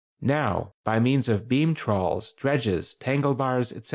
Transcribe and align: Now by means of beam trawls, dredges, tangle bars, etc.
Now 0.23 0.73
by 0.83 0.99
means 0.99 1.29
of 1.29 1.47
beam 1.47 1.75
trawls, 1.75 2.31
dredges, 2.33 2.95
tangle 2.95 3.35
bars, 3.35 3.71
etc. 3.71 3.89